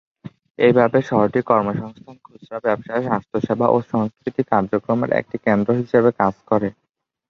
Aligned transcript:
এইভাবে 0.59 0.97
শহরটি 1.09 1.39
কর্মসংস্থান, 1.49 2.15
খুচরা-ব্যবসা, 2.25 2.95
স্বাস্থ্যসেবা 3.01 3.65
ও 3.69 3.87
সংস্কৃতি 3.91 4.41
কার্যক্রমের 4.51 5.11
একটি 5.19 5.37
কেন্দ্র 5.45 5.69
হিসাবে 5.79 6.09
কাজ 6.19 6.35
করে। 6.49 6.69